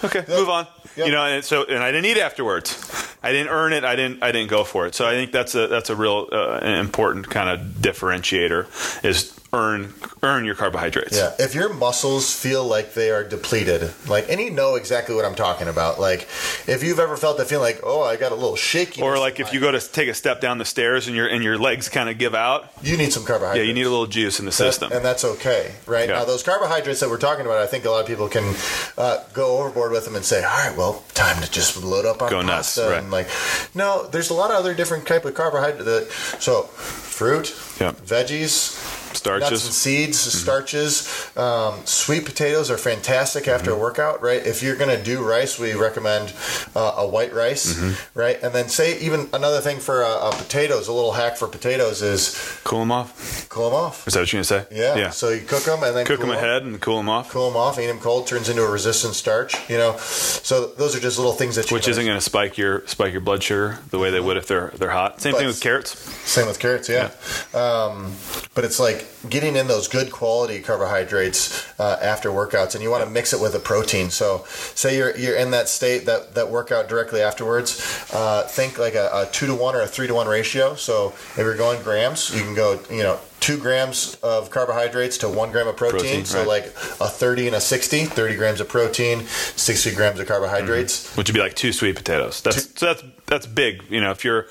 Okay, 0.03 0.25
move 0.27 0.50
on. 0.50 0.68
Yep. 0.95 1.06
You 1.07 1.13
know, 1.13 1.25
and 1.25 1.44
so 1.44 1.63
and 1.63 1.83
I 1.83 1.92
didn't 1.92 2.06
eat 2.06 2.18
afterwards. 2.18 3.15
I 3.24 3.31
didn't 3.31 3.50
earn 3.50 3.71
it. 3.71 3.83
I 3.83 3.95
didn't. 3.95 4.24
I 4.24 4.31
didn't 4.31 4.50
go 4.50 4.63
for 4.63 4.88
it. 4.88 4.95
So 4.95 5.07
I 5.07 5.12
think 5.12 5.31
that's 5.31 5.56
a 5.56 5.68
that's 5.68 5.89
a 5.89 5.95
real 5.95 6.27
uh, 6.31 6.59
important 6.63 7.30
kind 7.30 7.50
of 7.50 7.68
differentiator 7.77 9.06
is 9.06 9.31
earn 9.53 9.94
earn 10.24 10.45
your 10.45 10.56
carbohydrates. 10.56 11.18
Yeah, 11.18 11.33
if 11.39 11.53
your 11.56 11.74
muscles 11.74 12.33
feel 12.33 12.63
like 12.65 12.94
they 12.94 13.09
are 13.12 13.24
depleted, 13.24 13.92
like, 14.07 14.30
and 14.30 14.39
you 14.39 14.50
know 14.51 14.75
exactly 14.75 15.13
what 15.15 15.25
I'm 15.25 15.36
talking 15.36 15.68
about. 15.68 16.00
Like, 16.00 16.21
if 16.68 16.83
you've 16.83 17.00
ever 17.00 17.18
felt 17.18 17.38
that 17.38 17.48
feeling, 17.48 17.63
like, 17.65 17.81
oh, 17.83 18.01
I 18.03 18.15
got 18.15 18.31
a 18.31 18.36
little 18.36 18.56
shaky, 18.56 19.01
Or 19.01 19.18
like 19.19 19.39
if 19.39 19.51
you 19.51 19.59
go 19.59 19.71
to 19.71 19.80
take 19.80 20.07
a 20.07 20.13
step 20.13 20.39
down 20.42 20.57
the 20.57 20.65
stairs 20.65 21.07
and 21.07 21.15
your 21.15 21.27
and 21.27 21.44
your 21.44 21.57
legs 21.57 21.89
kind 21.89 22.07
of 22.09 22.18
give 22.18 22.33
out, 22.36 22.71
you 22.81 22.95
need 22.98 23.12
some 23.12 23.25
carbohydrates. 23.25 23.57
yeah, 23.63 23.68
you 23.68 23.74
need 23.74 23.86
a 23.86 23.89
little 23.89 24.07
juice 24.07 24.39
in 24.39 24.45
the 24.45 24.51
That- 24.51 24.56
system. 24.56 24.92
and 24.92 25.03
that's 25.03 25.25
okay, 25.25 25.74
right? 25.86 26.07
Yeah. 26.07 26.19
Now, 26.19 26.25
those 26.25 26.44
carbohydrates 26.44 27.00
that 27.01 27.09
we're 27.09 27.18
talking 27.18 27.45
about, 27.45 27.57
I 27.57 27.68
think 27.68 27.83
a 27.86 27.89
lot 27.89 28.01
of 28.01 28.07
people 28.07 28.30
can 28.30 28.56
uh, 28.97 29.18
go 29.33 29.57
overboard 29.59 29.92
with 29.92 30.06
them 30.06 30.15
and 30.15 30.24
say, 30.24 30.44
"All 30.44 30.50
right, 30.50 30.77
well, 30.77 31.04
time 31.13 31.42
to 31.42 31.51
just 31.51 31.81
load 31.83 32.06
up 32.06 32.21
on 32.21 32.30
Go 32.30 32.42
nuts, 32.42 32.75
pasta." 32.75 32.89
right. 32.92 33.00
And 33.04 33.12
like, 33.12 33.27
no, 33.75 34.07
there's 34.07 34.30
a 34.30 34.33
lot 34.33 34.50
of 34.51 34.57
other 34.57 34.74
different 34.74 35.06
type 35.07 35.25
of 35.25 35.33
carbohydrate. 35.33 35.83
That, 35.86 36.09
so, 36.39 36.63
fruit, 36.63 37.54
Yeah. 37.80 37.92
veggies, 38.06 38.77
Starches. 39.13 39.51
nuts 39.51 39.65
and 39.65 39.73
seeds, 39.73 40.17
Mm-hmm. 40.17 40.37
starches. 40.37 41.37
Um, 41.37 41.85
sweet 41.85 42.25
potatoes 42.25 42.69
are 42.71 42.77
fantastic 42.77 43.47
after 43.47 43.71
Mm-hmm. 43.71 43.79
a 43.79 43.83
workout, 43.83 44.21
right? 44.21 44.45
If 44.45 44.61
you're 44.63 44.75
going 44.75 44.95
to 44.97 45.03
do 45.03 45.23
rice, 45.23 45.59
we 45.59 45.73
recommend 45.73 46.33
uh, 46.75 46.95
a 46.97 47.07
white 47.07 47.33
rice, 47.33 47.73
Mm-hmm. 47.73 48.19
right? 48.19 48.41
And 48.41 48.53
then 48.53 48.69
say 48.69 48.99
even 48.99 49.29
another 49.33 49.59
thing 49.61 49.79
for 49.79 50.03
uh, 50.03 50.07
uh, 50.09 50.31
potatoes, 50.37 50.87
a 50.87 50.93
little 50.93 51.11
hack 51.13 51.37
for 51.37 51.47
potatoes 51.47 52.01
is 52.01 52.59
cool 52.63 52.79
them 52.79 52.91
off. 52.91 53.47
cool 53.49 53.69
them 53.69 53.73
off. 53.79 54.07
Is 54.07 54.13
that 54.13 54.21
what 54.21 54.33
you're 54.33 54.37
gonna 54.39 54.43
say? 54.45 54.65
Yeah. 54.71 54.95
Yeah. 54.95 55.09
So 55.11 55.29
you 55.29 55.41
cook 55.41 55.63
them 55.63 55.83
and 55.83 55.95
then 55.95 56.05
Cook 56.05 56.19
cool 56.19 56.27
them 56.27 56.37
'em. 56.37 56.43
ahead 56.43 56.63
and 56.63 56.79
cool 56.81 56.97
them 56.97 57.09
off, 57.09 57.29
Cool 57.31 57.47
them 57.49 57.57
off, 57.57 57.79
eat 57.79 57.87
them 57.87 57.99
cold, 57.99 58.27
turns 58.27 58.49
into 58.49 58.63
a 58.63 58.69
resistant 58.69 59.13
starch. 59.15 59.55
You 59.69 59.77
know, 59.77 59.97
so 59.97 60.67
those 60.67 60.95
are 60.95 60.99
just 60.99 61.17
little 61.17 61.33
things 61.33 61.55
that 61.55 61.69
you 61.69 61.75
which 61.75 61.87
isn't 61.87 62.05
gonna 62.05 62.21
spike 62.21 62.57
your 62.57 62.85
spike 62.87 63.11
your 63.11 63.21
blood 63.21 63.43
sugar 63.43 63.79
the 63.89 63.99
way 63.99 64.09
they 64.11 64.19
would 64.19 64.37
if 64.37 64.47
they're 64.47 64.71
they're 64.77 64.89
hot. 64.91 65.21
Same 65.21 65.31
But- 65.33 65.39
thing 65.39 65.47
with 65.47 65.61
carrots. 65.61 65.97
Same 66.29 66.47
with 66.47 66.59
carrots, 66.59 66.87
yeah. 66.89 67.09
Um, 67.53 68.13
but 68.53 68.63
it's 68.63 68.79
like 68.79 69.00
getting 69.30 69.56
in 69.56 69.68
those 69.68 69.88
good 69.88 70.12
quality 70.12 70.59
carbohydrates 70.59 71.68
uh, 71.80 71.98
after 72.01 72.30
workouts, 72.30 72.75
and 72.75 72.83
you 72.83 72.89
want 72.89 73.03
to 73.03 73.09
mix 73.09 73.33
it 73.33 73.42
with 73.42 73.56
a 73.56 73.59
protein. 73.59 74.09
So, 74.09 74.45
say 74.48 74.98
you're 74.98 75.15
you're 75.18 75.36
in 75.36 75.51
that 75.51 75.69
state 75.69 76.06
that 76.06 76.36
that 76.36 76.50
workout 76.50 76.89
directly 76.89 77.21
afterwards. 77.21 77.80
Uh, 78.13 78.44
think 78.44 78.77
like 78.77 78.95
a, 78.95 79.09
a 79.13 79.30
two 79.31 79.48
to 79.48 79.56
one 79.56 79.75
or 79.75 79.81
a 79.81 79.88
three 79.88 80.07
to 80.07 80.13
one 80.13 80.27
ratio. 80.27 80.75
So, 80.75 81.09
if 81.09 81.38
you're 81.38 81.57
going 81.57 81.81
grams, 81.83 82.36
you 82.36 82.42
can 82.42 82.56
go 82.56 82.80
you 82.89 83.03
know. 83.03 83.19
Two 83.41 83.57
grams 83.57 84.15
of 84.23 84.49
carbohydrates 84.51 85.17
to 85.17 85.27
one 85.29 85.51
gram 85.51 85.67
of 85.67 85.75
protein. 85.75 85.99
Protein, 85.99 86.25
so, 86.25 86.39
right. 86.39 86.47
like 86.47 86.65
a 86.67 87.09
30 87.09 87.47
and 87.47 87.55
a 87.55 87.59
60, 87.59 88.05
30 88.05 88.35
grams 88.35 88.61
of 88.61 88.69
protein, 88.69 89.25
60 89.25 89.93
grams 89.95 90.19
of 90.19 90.27
carbohydrates. 90.27 91.13
which 91.17 91.27
would 91.27 91.33
be 91.33 91.41
like 91.41 91.55
two 91.55 91.73
sweet 91.73 91.95
potatoes. 91.95 92.41
That's 92.41 92.79
so 92.79 92.85
that's 92.85 93.03
that's 93.25 93.47
big. 93.47 93.81
You 93.89 93.99
know, 93.99 94.11
if 94.11 94.23
you're 94.23 94.43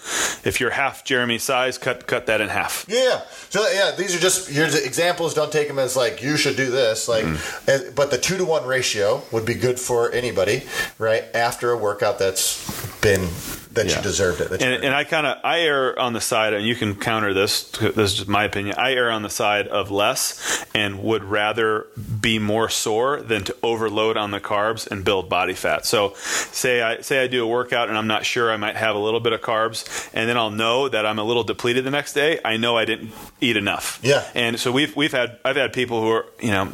if 0.44 0.58
you're 0.60 0.70
half 0.70 1.04
Jeremy's 1.04 1.42
size, 1.44 1.78
cut 1.78 2.06
cut 2.08 2.26
that 2.26 2.40
in 2.40 2.48
half. 2.48 2.84
Yeah. 2.88 3.20
So 3.50 3.66
yeah, 3.70 3.92
these 3.96 4.14
are 4.16 4.19
just 4.19 4.50
here's 4.50 4.75
examples. 4.75 5.34
Don't 5.34 5.52
take 5.52 5.69
them 5.69 5.78
as 5.78 5.96
like 5.96 6.20
you 6.22 6.36
should 6.36 6.56
do 6.56 6.70
this. 6.70 7.08
Like, 7.08 7.25
Mm-hmm. 7.25 7.94
but 7.94 8.10
the 8.10 8.19
two 8.19 8.36
to 8.38 8.44
one 8.44 8.66
ratio 8.66 9.22
would 9.31 9.46
be 9.46 9.54
good 9.54 9.78
for 9.78 10.10
anybody, 10.12 10.62
right? 10.98 11.25
After 11.34 11.70
a 11.70 11.76
workout 11.78 12.19
that's 12.19 12.58
been 13.00 13.28
that 13.72 13.87
Yeah. 13.87 13.96
you 13.96 14.02
deserved 14.02 14.40
it. 14.40 14.50
that 14.50 14.62
And, 14.62 14.84
and 14.84 14.94
I 14.94 15.05
kind 15.05 15.26
of 15.26 15.38
I 15.44 15.61
err 15.61 15.99
on 15.99 16.12
the 16.12 16.20
side, 16.20 16.52
and 16.55 16.64
you 16.64 16.75
can 16.75 16.94
counter 16.94 17.32
this. 17.34 17.62
This 17.70 17.96
is 17.96 18.14
just 18.14 18.28
my 18.28 18.44
opinion. 18.44 18.75
I 18.78 18.94
err 18.94 19.11
on 19.11 19.22
the 19.22 19.31
side 19.31 19.69
of 19.69 19.90
less, 19.90 20.64
and 20.75 21.02
would 21.02 21.25
rather 21.25 21.87
be 22.20 22.38
more 22.38 22.69
sore 22.69 23.20
than 23.22 23.44
to 23.44 23.56
overload 23.62 24.17
on 24.17 24.31
the 24.31 24.40
carbs 24.40 24.87
and 24.90 25.05
build 25.05 25.28
body 25.28 25.55
fat. 25.55 25.87
So, 25.87 26.14
say 26.17 26.82
I 26.82 27.00
say 27.00 27.22
I 27.22 27.26
do 27.26 27.44
a 27.44 27.46
workout 27.46 27.88
and 27.88 27.96
I'm 27.96 28.06
not 28.06 28.25
sure 28.25 28.50
I 28.52 28.56
might 28.56 28.76
have 28.76 28.94
a 28.96 28.99
little 28.99 29.20
bit 29.20 29.32
of 29.32 29.40
carbs, 29.40 30.11
and 30.14 30.28
then 30.28 30.37
I'll 30.37 30.50
know 30.50 30.88
that 30.88 31.06
I'm 31.06 31.19
a 31.19 31.25
little 31.25 31.44
depleted 31.44 31.84
the 31.84 31.90
next 31.90 32.12
day. 32.14 32.40
I 32.44 32.56
know 32.56 32.76
I 32.76 32.84
didn't 32.84 33.12
eat 33.40 33.56
enough. 33.56 33.99
Yeah. 34.02 34.25
And 34.34 34.58
so 34.58 34.72
we've 34.72 34.94
we've 34.96 35.12
had 35.12 35.38
I've 35.44 35.56
had 35.56 35.72
people 35.72 36.00
who 36.02 36.11
are 36.11 36.26
you 36.40 36.50
know 36.50 36.67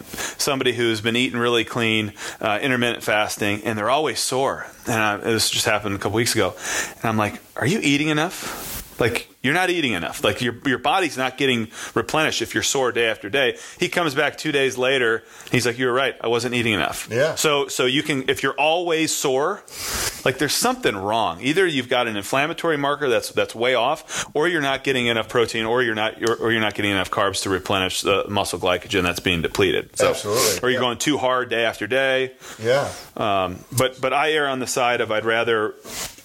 somebody 0.47 0.73
who's 0.73 1.03
been 1.03 1.17
eating 1.17 1.39
really 1.39 1.65
clean, 1.65 2.15
uh, 2.41 2.59
intermittent 2.63 3.03
fasting, 3.03 3.65
and 3.65 3.77
they're 3.77 3.91
always 3.91 4.21
sore. 4.21 4.67
And 4.87 4.95
I, 4.95 5.17
this 5.19 5.51
just 5.51 5.67
happened 5.67 5.97
a 5.97 5.99
couple 5.99 6.17
weeks 6.17 6.35
ago, 6.35 6.55
and 6.95 7.05
I'm 7.05 7.19
like, 7.19 7.43
"Are 7.57 7.67
you 7.67 7.81
eating 7.83 8.09
enough? 8.09 8.99
Like 9.01 9.26
you're 9.47 9.55
not 9.55 9.71
eating 9.71 9.93
enough. 9.93 10.23
Like 10.23 10.43
your 10.43 10.57
your 10.67 10.79
body's 10.79 11.17
not 11.17 11.39
getting 11.39 11.69
replenished 11.95 12.43
if 12.43 12.53
you're 12.53 12.63
sore 12.63 12.93
day 12.93 13.07
after 13.09 13.31
day." 13.31 13.57
He 13.81 13.89
comes 13.89 14.15
back 14.15 14.37
two 14.37 14.53
days 14.53 14.77
later. 14.77 15.23
He's 15.51 15.65
like, 15.65 15.79
"You're 15.79 15.93
right. 15.95 16.15
I 16.21 16.29
wasn't 16.29 16.55
eating 16.55 16.75
enough." 16.75 17.09
Yeah. 17.11 17.35
So 17.37 17.69
so 17.69 17.87
you 17.87 18.03
can 18.03 18.29
if 18.29 18.43
you're 18.43 18.55
always 18.59 19.15
sore, 19.15 19.63
like 20.25 20.39
there's 20.39 20.55
something 20.55 20.95
wrong. 20.97 21.41
Either 21.41 21.67
you've 21.67 21.89
got 21.89 22.07
an 22.09 22.17
inflammatory 22.17 22.77
marker 22.77 23.09
that's 23.09 23.31
that's 23.31 23.55
way 23.55 23.75
off, 23.75 24.27
or 24.35 24.49
you're 24.49 24.61
not 24.61 24.85
getting 24.85 25.07
enough 25.07 25.29
protein, 25.29 25.65
or 25.65 25.83
you're 25.83 25.95
not 25.95 26.21
or, 26.29 26.35
or 26.35 26.53
you're 26.53 26.61
not 26.61 26.75
getting 26.75 26.91
enough 26.91 27.11
carbs 27.11 27.43
to 27.45 27.51
replenish 27.51 28.03
the 28.03 28.25
muscle 28.29 28.59
glycogen 28.59 29.03
that's 29.05 29.21
being 29.21 29.41
depleted. 29.43 29.97
So, 29.97 30.11
Absolutely, 30.11 30.59
Or 30.63 30.71
you're 30.71 30.81
yeah. 30.81 30.87
going 30.87 30.99
too 30.99 31.17
hard 31.19 31.49
day 31.51 31.65
after 31.65 31.87
day. 31.87 32.33
yeah. 32.63 32.91
Um, 33.17 33.65
but 33.77 34.01
but 34.01 34.13
I 34.13 34.33
err 34.33 34.49
on 34.49 34.59
the 34.59 34.67
side 34.67 35.01
of 35.01 35.13
I'd 35.13 35.25
rather 35.25 35.75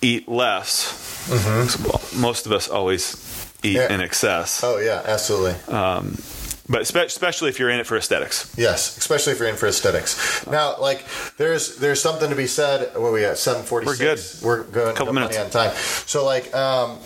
eat 0.01 0.27
less. 0.27 0.97
Well, 1.85 2.00
most 2.15 2.45
of 2.45 2.51
us 2.51 2.67
always 2.69 3.15
eat. 3.63 3.75
Yeah. 3.75 3.93
in 3.93 4.01
excess, 4.01 4.63
Oh 4.63 4.79
yeah, 4.79 5.01
absolutely. 5.05 5.55
but 6.69 6.87
spe- 6.87 6.95
especially 7.07 7.49
if 7.49 7.59
you're 7.59 7.69
in 7.69 7.79
it 7.79 7.87
for 7.87 7.97
aesthetics. 7.97 8.53
Yes, 8.57 8.97
especially 8.97 9.33
if 9.33 9.39
you're 9.39 9.49
in 9.49 9.55
for 9.55 9.67
aesthetics. 9.67 10.45
Now, 10.47 10.79
like 10.79 11.05
there's 11.37 11.77
there's 11.77 12.01
something 12.01 12.29
to 12.29 12.35
be 12.35 12.47
said. 12.47 12.93
What 12.95 13.09
are 13.09 13.11
we 13.11 13.25
at 13.25 13.37
seven 13.37 13.63
forty. 13.63 13.85
We're 13.87 13.97
good. 13.97 14.19
We're 14.41 14.63
going 14.63 14.91
a 14.91 14.93
Couple 14.93 15.13
minutes. 15.13 15.37
on 15.37 15.49
time. 15.49 15.71
So 16.05 16.23
like 16.25 16.53
um, 16.55 16.97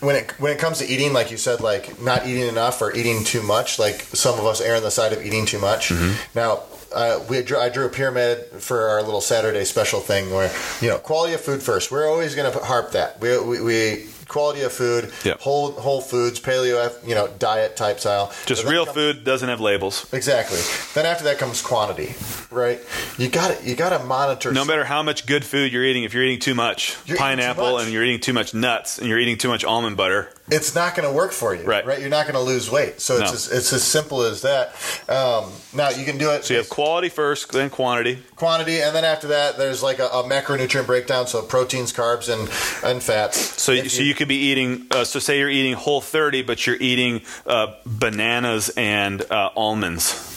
when 0.00 0.16
it 0.16 0.30
when 0.40 0.52
it 0.52 0.58
comes 0.58 0.78
to 0.78 0.86
eating, 0.86 1.12
like 1.12 1.30
you 1.30 1.36
said, 1.36 1.60
like 1.60 2.00
not 2.00 2.26
eating 2.26 2.48
enough 2.48 2.80
or 2.82 2.94
eating 2.94 3.24
too 3.24 3.42
much. 3.42 3.78
Like 3.78 4.02
some 4.02 4.38
of 4.38 4.46
us 4.46 4.60
err 4.60 4.76
on 4.76 4.82
the 4.82 4.90
side 4.90 5.12
of 5.12 5.24
eating 5.24 5.46
too 5.46 5.58
much. 5.58 5.88
Mm-hmm. 5.90 6.38
Now. 6.38 6.62
Uh, 6.94 7.24
we 7.30 7.40
drew, 7.40 7.56
I 7.56 7.70
drew 7.70 7.86
a 7.86 7.88
pyramid 7.88 8.48
for 8.60 8.88
our 8.90 9.02
little 9.02 9.22
Saturday 9.22 9.64
special 9.64 10.00
thing 10.00 10.30
where 10.30 10.52
you 10.82 10.88
know 10.90 10.98
quality 10.98 11.32
of 11.32 11.40
food 11.40 11.62
first. 11.62 11.90
We're 11.90 12.06
always 12.06 12.34
going 12.34 12.52
to 12.52 12.58
harp 12.58 12.92
that. 12.92 13.18
We, 13.18 13.38
we, 13.40 13.60
we 13.62 14.06
quality 14.32 14.62
of 14.62 14.72
food, 14.72 15.12
Yep. 15.24 15.40
whole 15.40 15.72
whole 15.72 16.00
foods, 16.00 16.40
paleo, 16.40 16.90
you 17.06 17.14
know, 17.14 17.28
diet 17.38 17.76
type 17.76 18.00
style. 18.00 18.32
Just 18.46 18.64
real 18.64 18.86
come- 18.86 18.94
food 18.94 19.24
doesn't 19.24 19.48
have 19.48 19.60
labels. 19.60 20.06
Exactly. 20.12 20.60
Then 20.94 21.06
after 21.06 21.24
that 21.24 21.38
comes 21.38 21.60
quantity, 21.62 22.14
right? 22.52 22.80
You 23.18 23.28
got 23.28 23.64
you 23.66 23.74
got 23.74 23.96
to 23.98 24.04
monitor. 24.04 24.52
No 24.52 24.64
matter 24.64 24.84
how 24.84 25.02
much 25.02 25.26
good 25.26 25.44
food 25.44 25.72
you're 25.72 25.84
eating, 25.84 26.04
if 26.04 26.14
you're 26.14 26.24
eating 26.24 26.38
too 26.40 26.54
much 26.54 26.90
You're 27.06 27.16
eating 27.16 27.16
too 27.16 27.18
pineapple 27.18 27.72
much. 27.72 27.84
and 27.84 27.92
you're 27.92 28.04
eating 28.04 28.20
too 28.20 28.32
much 28.32 28.54
nuts 28.54 28.98
and 28.98 29.08
you're 29.08 29.18
eating 29.18 29.38
too 29.38 29.48
much 29.48 29.64
almond 29.64 29.96
butter, 29.96 30.30
it's 30.50 30.74
not 30.74 30.94
going 30.94 31.08
to 31.08 31.14
work 31.14 31.32
for 31.32 31.54
you, 31.54 31.64
Right. 31.64 31.84
Right? 31.86 32.00
You're 32.00 32.10
not 32.10 32.24
going 32.26 32.34
to 32.34 32.40
lose 32.42 32.70
weight. 32.70 33.00
So 33.00 33.14
it's 33.14 33.30
No. 33.30 33.32
as, 33.32 33.52
it's 33.52 33.72
as 33.72 33.82
simple 33.82 34.22
as 34.22 34.42
that. 34.42 34.72
Um, 35.08 35.50
now 35.72 35.90
you 35.90 36.04
can 36.04 36.18
do 36.18 36.30
it. 36.30 36.44
so 36.44 36.54
you 36.54 36.58
have 36.58 36.68
quality 36.68 37.08
first, 37.08 37.52
then 37.52 37.70
quantity. 37.70 38.18
quantity, 38.36 38.80
and 38.82 38.94
then 38.94 39.04
after 39.04 39.28
that, 39.28 39.56
there's 39.56 39.82
like 39.82 39.98
a, 39.98 40.06
a 40.06 40.22
macronutrient 40.24 40.86
breakdown. 40.86 41.26
So 41.26 41.42
proteins, 41.42 41.92
carbs, 41.92 42.28
and 42.32 42.42
and 42.84 43.02
fats. 43.02 43.60
So, 43.62 43.72
If 43.72 43.90
so 43.92 44.02
you 44.02 44.14
could 44.14 44.28
be 44.28 44.36
eating. 44.36 44.86
Uh, 44.90 45.04
so 45.04 45.18
say 45.18 45.38
you're 45.38 45.48
eating 45.48 45.74
whole 45.74 46.00
30, 46.00 46.42
but 46.42 46.66
you're 46.66 46.76
eating 46.80 47.22
uh, 47.46 47.74
bananas 47.86 48.68
and 48.76 49.22
uh, 49.30 49.50
almonds. 49.56 50.31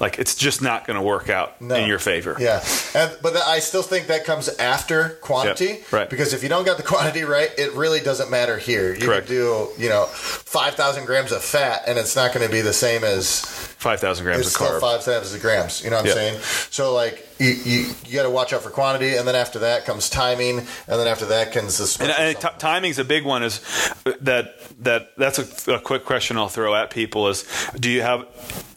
Like 0.00 0.18
it's 0.18 0.34
just 0.34 0.60
not 0.60 0.86
going 0.86 0.96
to 0.96 1.02
work 1.02 1.28
out 1.30 1.60
No. 1.60 1.76
in 1.76 1.88
your 1.88 1.98
favor. 1.98 2.36
Yeah, 2.40 2.64
and, 2.94 3.16
but 3.22 3.36
I 3.36 3.60
still 3.60 3.82
think 3.82 4.08
that 4.08 4.24
comes 4.24 4.48
after 4.48 5.10
quantity, 5.20 5.66
Yep, 5.66 5.92
right. 5.92 6.10
Because 6.10 6.32
if 6.34 6.42
you 6.42 6.48
don't 6.48 6.64
got 6.64 6.76
the 6.78 6.82
quantity 6.82 7.22
right, 7.22 7.50
it 7.56 7.72
really 7.74 8.00
doesn't 8.00 8.30
matter 8.30 8.58
here. 8.58 8.92
You 8.94 9.00
Correct. 9.06 9.26
could 9.28 9.34
do, 9.34 9.68
you 9.78 9.88
know, 9.88 10.06
five 10.06 10.74
thousand 10.74 11.04
grams 11.06 11.30
of 11.32 11.42
fat, 11.44 11.82
and 11.86 11.98
it's 11.98 12.16
not 12.16 12.34
going 12.34 12.44
to 12.46 12.52
be 12.52 12.60
the 12.60 12.72
same 12.72 13.04
as 13.04 13.42
Five 13.44 14.00
thousand 14.00 14.24
grams 14.24 14.46
of 14.46 14.52
still 14.52 14.66
carb. 14.68 14.80
five 14.80 15.04
thousand 15.04 15.40
grams. 15.40 15.84
You 15.84 15.90
know 15.90 15.96
what 15.96 16.02
I'm 16.02 16.06
Yeah. 16.08 16.14
saying? 16.14 16.40
So 16.70 16.92
like 16.94 17.26
you, 17.38 17.48
you, 17.48 17.94
you 18.06 18.14
got 18.14 18.22
to 18.22 18.30
watch 18.30 18.52
out 18.52 18.62
for 18.62 18.70
quantity, 18.70 19.16
and 19.16 19.26
then 19.26 19.34
after 19.34 19.60
that 19.60 19.84
comes 19.84 20.08
timing, 20.08 20.58
and 20.58 20.66
then 20.86 21.08
after 21.08 21.26
that 21.26 21.52
comes 21.52 21.78
the. 21.78 22.04
And, 22.04 22.12
and 22.12 22.40
t- 22.40 22.48
timing's 22.58 22.98
a 22.98 23.04
big 23.04 23.24
one. 23.24 23.42
Is 23.42 23.60
that 24.20 24.54
that 24.84 25.16
that's 25.16 25.66
a, 25.66 25.74
a 25.74 25.80
quick 25.80 26.04
question 26.04 26.36
I'll 26.36 26.48
throw 26.48 26.74
at 26.74 26.90
people 26.90 27.28
is 27.28 27.44
Do 27.78 27.90
you 27.90 28.02
have 28.02 28.26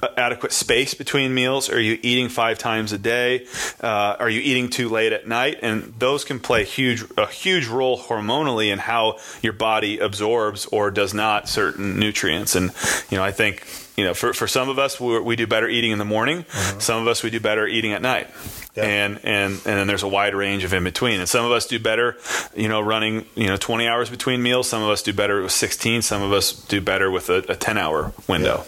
uh, 0.02 0.08
adequate 0.18 0.54
space 0.54 0.96
between 0.96 1.36
meals? 1.36 1.70
Are 1.70 1.80
you 1.80 2.00
eating 2.02 2.30
five 2.30 2.58
times 2.58 2.94
a 2.94 2.98
day? 2.98 3.46
Uh, 3.80 4.16
are 4.20 4.30
you 4.30 4.42
eating 4.42 4.70
too 4.70 4.90
late 4.90 5.14
at 5.14 5.28
night? 5.28 5.60
And 5.62 5.94
those 6.00 6.26
can 6.26 6.40
play 6.40 6.64
huge 6.64 7.04
a 7.16 7.28
huge 7.28 7.68
role 7.68 8.00
hormonally 8.00 8.72
in 8.72 8.80
how 8.80 9.20
your 9.44 9.54
body 9.54 10.00
absorbs 10.00 10.66
or 10.68 10.90
does 10.90 11.14
not 11.14 11.48
certain 11.48 12.00
nutrients. 12.00 12.56
And 12.56 12.72
you 13.12 13.18
know, 13.18 13.24
I 13.24 13.32
think 13.32 13.68
you 13.98 14.04
know, 14.04 14.14
for, 14.14 14.32
for 14.32 14.48
some 14.48 14.70
of 14.70 14.78
us, 14.78 15.00
we 15.00 15.20
we 15.20 15.36
do 15.36 15.48
better 15.48 15.68
eating 15.68 15.92
in 15.92 15.98
the 15.98 16.06
morning. 16.06 16.46
Some 16.78 17.02
of 17.02 17.08
us, 17.08 17.24
we 17.24 17.32
do 17.32 17.40
better 17.40 17.68
eating 17.68 17.94
at 17.94 18.02
night. 18.02 18.30
Yeah. 18.78 18.84
And 18.84 19.20
and 19.24 19.54
and 19.54 19.62
then 19.64 19.88
there's 19.88 20.04
a 20.04 20.08
wide 20.08 20.36
range 20.36 20.64
of 20.64 20.72
in 20.72 20.84
between. 20.84 21.20
And 21.20 21.28
some 21.28 21.44
of 21.44 21.52
us 21.52 21.66
do 21.66 21.80
better, 21.80 22.16
you 22.56 22.70
know, 22.70 22.80
running 22.80 23.26
you 23.34 23.48
know 23.48 23.58
20 23.58 23.88
hours 23.88 24.10
between 24.10 24.44
meals. 24.44 24.70
Some 24.70 24.84
of 24.84 24.90
us 24.90 25.02
do 25.02 25.14
better 25.14 25.42
with 25.42 25.52
16. 25.52 26.04
Some 26.04 26.22
of 26.22 26.32
us 26.32 26.54
do 26.54 26.80
better 26.80 27.10
with 27.10 27.30
a, 27.30 27.38
a 27.50 27.56
10 27.56 27.78
hour 27.78 28.14
window. 28.28 28.64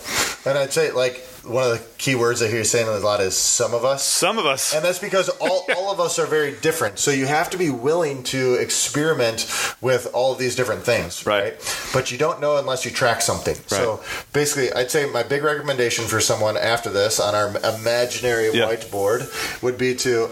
And 0.46 0.58
I'd 0.58 0.74
say, 0.74 0.92
like, 0.92 1.24
one 1.44 1.64
of 1.64 1.78
the 1.80 1.84
key 1.98 2.16
words 2.16 2.42
I 2.42 2.48
hear 2.48 2.58
you 2.60 2.64
saying 2.64 2.88
a 2.88 2.92
lot 3.00 3.22
is 3.22 3.36
some 3.38 3.74
of 3.74 3.84
us. 3.86 4.04
Some 4.04 4.38
of 4.38 4.46
us. 4.46 4.74
And 4.74 4.84
that's 4.84 5.00
because 5.00 5.30
all, 5.30 5.66
all 5.78 5.92
of 5.92 6.00
us 6.00 6.20
are 6.20 6.26
very 6.26 6.54
different. 6.62 7.00
So 7.00 7.12
you 7.12 7.26
have 7.28 7.50
to 7.52 7.58
be 7.58 7.70
willing 7.70 8.24
to 8.24 8.56
experiment 8.56 9.48
with 9.82 10.10
all 10.14 10.32
of 10.34 10.38
these 10.40 10.56
different 10.56 10.84
things, 10.84 11.26
Right. 11.26 11.44
right? 11.54 11.90
But 11.94 12.12
you 12.12 12.18
don't 12.18 12.40
know 12.42 12.58
unless 12.58 12.86
you 12.86 12.92
track 12.92 13.22
something. 13.22 13.56
So 13.68 14.02
basically, 14.34 14.72
I'd 14.74 14.92
say 14.92 15.10
my 15.10 15.24
big 15.24 15.44
recommendation 15.44 16.06
for 16.06 16.20
someone 16.20 16.58
after 16.58 16.90
this 16.90 17.20
on 17.20 17.36
our 17.36 17.50
imaginary 17.80 18.52
Yeah. 18.54 18.68
whiteboard 18.68 19.62
would 19.64 19.78
be 19.78 19.96
to 19.96 20.30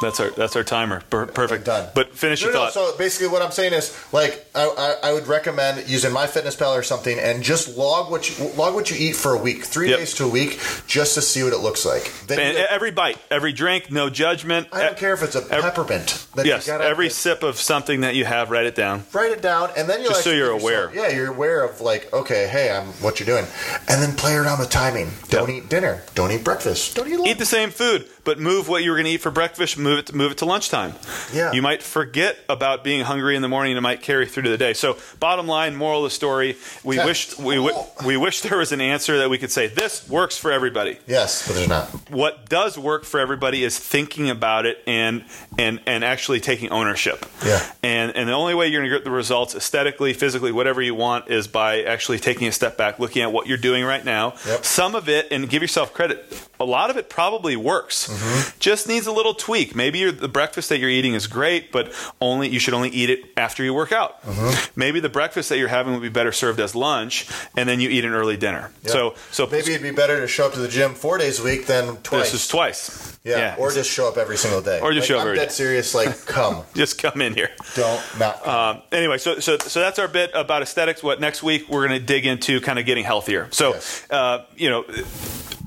That's 0.00 0.20
our 0.20 0.30
that's 0.30 0.56
our 0.56 0.64
timer. 0.64 1.02
Per- 1.10 1.26
perfect. 1.26 1.64
Done. 1.64 1.88
But 1.94 2.14
finish 2.16 2.40
No, 2.42 2.46
your 2.48 2.54
no, 2.54 2.60
thought. 2.64 2.72
So 2.72 2.96
basically, 2.96 3.28
what 3.28 3.42
I'm 3.42 3.50
saying 3.50 3.72
is, 3.72 3.96
like, 4.12 4.44
I, 4.54 4.64
I, 5.02 5.08
I 5.10 5.12
would 5.12 5.26
recommend 5.26 5.88
using 5.88 6.10
MyFitnessPal 6.12 6.76
or 6.78 6.82
something, 6.82 7.18
and 7.18 7.42
just 7.42 7.76
log 7.76 8.10
what 8.10 8.28
you 8.38 8.46
log 8.56 8.74
what 8.74 8.90
you 8.90 8.96
eat 8.98 9.16
for 9.16 9.32
a 9.34 9.38
week, 9.38 9.64
three 9.64 9.90
Yep. 9.90 9.98
days 9.98 10.14
to 10.14 10.24
a 10.24 10.28
week, 10.28 10.60
just 10.86 11.14
to 11.14 11.22
see 11.22 11.42
what 11.42 11.52
it 11.52 11.58
looks 11.58 11.84
like. 11.84 12.10
Then 12.26 12.38
and 12.40 12.56
every 12.56 12.90
bite, 12.90 13.18
every 13.30 13.52
drink, 13.52 13.90
no 13.90 14.08
judgment. 14.10 14.68
I 14.72 14.82
don't 14.82 14.96
care 14.96 15.12
if 15.14 15.22
it's 15.22 15.36
a 15.36 15.40
ev- 15.50 15.62
peppermint. 15.62 16.26
Yes, 16.44 16.68
every 16.68 17.10
sip 17.10 17.42
of 17.42 17.58
something 17.58 18.00
that 18.00 18.14
you 18.14 18.24
have, 18.24 18.50
write 18.50 18.66
it 18.66 18.74
down. 18.74 19.04
write 19.12 19.32
it 19.32 19.42
down, 19.42 19.70
and 19.76 19.88
then 19.88 20.00
you 20.00 20.06
Just 20.08 20.18
like 20.18 20.24
so 20.24 20.30
you're 20.30 20.52
give 20.54 20.62
yourself- 20.62 20.92
aware. 20.94 21.08
Yeah, 21.10 21.14
you're 21.16 21.28
aware 21.30 21.64
of 21.64 21.80
like, 21.80 22.12
okay, 22.12 22.48
hey, 22.48 22.70
I'm 22.74 22.86
what 23.02 23.20
you're 23.20 23.26
doing, 23.26 23.46
and 23.88 24.02
then 24.02 24.14
play 24.16 24.34
around 24.34 24.58
with 24.58 24.70
timing. 24.70 25.10
Don't 25.28 25.48
Yep. 25.48 25.64
eat 25.64 25.68
dinner. 25.68 26.02
Don't 26.14 26.30
eat 26.32 26.42
breakfast. 26.44 26.96
Don't 26.96 27.08
eat 27.08 27.16
lunch. 27.16 27.28
Eat 27.28 27.38
the 27.38 27.46
same 27.46 27.70
food, 27.70 28.06
but 28.24 28.38
move 28.38 28.68
what 28.68 28.82
you 28.82 28.90
were 28.90 28.96
going 28.96 29.06
to 29.06 29.10
eat 29.12 29.20
for 29.20 29.30
breakfast. 29.30 29.76
Move 29.78 29.91
it. 29.98 30.06
To, 30.06 30.16
move 30.16 30.32
it 30.32 30.38
to 30.38 30.44
lunchtime. 30.44 30.94
Yeah. 31.32 31.52
You 31.52 31.62
might 31.62 31.82
forget 31.82 32.38
about 32.48 32.84
being 32.84 33.04
hungry 33.04 33.36
in 33.36 33.42
the 33.42 33.48
morning, 33.48 33.72
and 33.72 33.78
it 33.78 33.82
might 33.82 34.02
carry 34.02 34.26
through 34.26 34.44
to 34.44 34.50
the 34.50 34.58
day. 34.58 34.72
So, 34.74 34.98
bottom 35.20 35.46
line, 35.46 35.74
moral 35.76 36.04
of 36.04 36.10
the 36.10 36.14
story: 36.14 36.56
we 36.84 36.96
Yeah. 36.96 37.06
wish 37.06 37.38
we 37.38 37.58
we 38.04 38.16
wish 38.16 38.40
there 38.42 38.58
was 38.58 38.72
an 38.72 38.80
answer 38.80 39.18
that 39.18 39.30
we 39.30 39.38
could 39.38 39.50
say 39.50 39.66
this 39.68 40.08
works 40.08 40.36
for 40.36 40.52
everybody. 40.52 40.98
yes, 41.06 41.46
but 41.46 41.54
there's 41.54 41.68
not. 41.68 41.88
What 42.10 42.48
does 42.48 42.78
work 42.78 43.04
for 43.04 43.20
everybody 43.20 43.64
is 43.64 43.78
thinking 43.78 44.30
about 44.30 44.66
it 44.66 44.82
and 44.86 45.24
and 45.58 45.80
and 45.86 46.04
actually 46.04 46.40
taking 46.40 46.70
ownership. 46.70 47.24
Yeah. 47.44 47.64
And 47.82 48.14
and 48.16 48.28
the 48.28 48.32
only 48.34 48.54
way 48.54 48.68
you're 48.68 48.80
going 48.80 48.90
to 48.90 48.96
get 48.96 49.04
the 49.04 49.10
results 49.10 49.54
aesthetically, 49.54 50.12
physically, 50.12 50.52
whatever 50.52 50.82
you 50.82 50.94
want 50.94 51.30
is 51.30 51.46
by 51.48 51.82
actually 51.82 52.18
taking 52.18 52.48
a 52.48 52.52
step 52.52 52.76
back, 52.76 52.98
looking 52.98 53.22
at 53.22 53.32
what 53.32 53.46
you're 53.46 53.56
doing 53.58 53.84
right 53.84 54.04
now. 54.04 54.34
Yep. 54.46 54.64
Some 54.64 54.94
of 54.94 55.08
it 55.08 55.28
and 55.30 55.48
give 55.48 55.62
yourself 55.62 55.92
credit. 55.92 56.48
A 56.60 56.64
lot 56.64 56.90
of 56.90 56.96
it 56.96 57.08
probably 57.10 57.56
works. 57.56 58.08
Mm-hmm. 58.08 58.58
Just 58.60 58.86
needs 58.88 59.06
a 59.06 59.12
little 59.12 59.34
tweak. 59.34 59.71
Maybe 59.74 59.98
your, 60.00 60.12
the 60.12 60.28
breakfast 60.28 60.68
that 60.68 60.78
you're 60.78 60.90
eating 60.90 61.14
is 61.14 61.26
great, 61.26 61.72
but 61.72 61.92
only 62.20 62.48
you 62.48 62.58
should 62.58 62.74
only 62.74 62.88
eat 62.90 63.10
it 63.10 63.20
after 63.36 63.62
you 63.64 63.72
work 63.74 63.92
out. 63.92 64.22
Mm-hmm. 64.22 64.70
Maybe 64.78 65.00
the 65.00 65.08
breakfast 65.08 65.48
that 65.48 65.58
you're 65.58 65.68
having 65.68 65.92
would 65.94 66.02
be 66.02 66.08
better 66.08 66.32
served 66.32 66.60
as 66.60 66.74
lunch, 66.74 67.28
and 67.56 67.68
then 67.68 67.80
you 67.80 67.88
eat 67.88 68.04
an 68.04 68.12
early 68.12 68.36
dinner. 68.36 68.70
Yep. 68.82 68.90
So 68.92 69.14
so 69.30 69.46
Maybe 69.46 69.70
it'd 69.72 69.82
be 69.82 69.90
better 69.90 70.20
to 70.20 70.28
show 70.28 70.46
up 70.46 70.52
to 70.54 70.60
the 70.60 70.68
gym 70.68 70.94
four 70.94 71.18
days 71.18 71.40
a 71.40 71.44
week 71.44 71.66
than 71.66 71.96
twice. 71.98 72.32
this 72.32 72.42
is 72.42 72.48
twice. 72.48 73.18
yeah. 73.24 73.56
or 73.58 73.70
just 73.70 73.90
show 73.90 74.08
up 74.08 74.16
every 74.16 74.36
single 74.36 74.60
day. 74.60 74.80
Or 74.80 74.92
just 74.92 75.04
Like, 75.04 75.08
show 75.08 75.16
up 75.16 75.22
I'm 75.22 75.26
every 75.28 75.38
dead 75.38 75.46
day. 75.48 75.52
serious. 75.54 75.94
Like, 75.94 76.26
come, 76.26 76.64
just 76.74 77.00
come 77.00 77.20
in 77.22 77.34
here. 77.34 77.50
don't 77.74 78.02
not. 78.18 78.46
Um, 78.46 78.82
anyway, 78.92 79.18
so 79.18 79.38
so 79.40 79.58
so 79.58 79.80
that's 79.80 79.98
our 79.98 80.08
bit 80.08 80.30
about 80.34 80.62
aesthetics. 80.62 81.02
What 81.02 81.20
next 81.20 81.42
week 81.42 81.68
we're 81.68 81.86
going 81.86 81.98
to 82.00 82.04
dig 82.06 82.26
into 82.26 82.60
kind 82.60 82.78
of 82.78 82.86
getting 82.86 83.04
healthier. 83.04 83.48
So, 83.50 83.70
Yes. 83.74 84.06
uh, 84.10 84.44
you 84.56 84.68
know, 84.70 84.84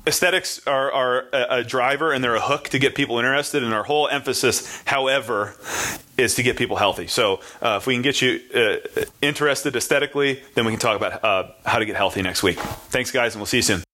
aesthetics 0.07 0.65
are, 0.67 0.91
are 0.91 1.25
a, 1.33 1.45
a 1.50 1.63
driver 1.63 2.12
and 2.12 2.24
they're 2.24 2.35
a 2.35 2.41
hook 2.41 2.69
to 2.69 2.79
get 2.79 2.95
people 2.95 3.17
interested. 3.19 3.63
And 3.63 3.74
our 3.74 3.83
whole 3.83 4.07
emphasis, 4.07 4.81
however, 4.85 5.55
is 6.17 6.35
to 6.35 6.43
get 6.43 6.57
people 6.57 6.77
healthy. 6.77 7.07
So, 7.07 7.41
uh, 7.62 7.77
if 7.77 7.88
we 7.88 7.95
can 7.95 8.01
get 8.01 8.21
you 8.21 8.39
uh, 8.53 9.03
interested 9.21 9.75
aesthetically, 9.75 10.41
then 10.53 10.65
we 10.65 10.71
can 10.71 10.79
talk 10.79 10.95
about 10.95 11.24
uh, 11.24 11.51
how 11.65 11.79
to 11.79 11.85
get 11.85 11.95
healthy 11.95 12.21
next 12.21 12.43
week. 12.43 12.57
Thanks, 12.89 13.12
guys, 13.12 13.35
and 13.35 13.41
we'll 13.41 13.47
see 13.47 13.57
you 13.57 13.63
soon. 13.63 13.85